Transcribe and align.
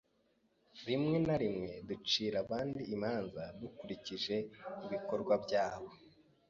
Rimwe 0.87 1.17
na 1.27 1.35
rimwe 1.43 1.69
ducira 1.87 2.35
abandi 2.43 2.81
imanza 2.95 3.43
dukurikije 3.59 4.35
ibikorwa 4.85 5.33
byabo. 5.43 5.89